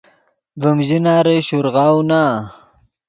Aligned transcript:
ڤیم 0.61 0.77
ژناری 0.87 1.37
شورغاؤو 1.47 1.99
نا 2.09 2.23